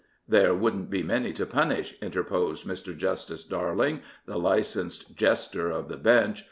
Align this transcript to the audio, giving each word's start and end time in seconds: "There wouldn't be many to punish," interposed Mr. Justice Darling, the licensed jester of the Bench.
"There 0.27 0.55
wouldn't 0.55 0.89
be 0.89 1.03
many 1.03 1.31
to 1.33 1.45
punish," 1.45 1.93
interposed 2.01 2.65
Mr. 2.65 2.97
Justice 2.97 3.43
Darling, 3.43 4.01
the 4.25 4.39
licensed 4.39 5.15
jester 5.15 5.69
of 5.69 5.89
the 5.89 5.97
Bench. 5.97 6.39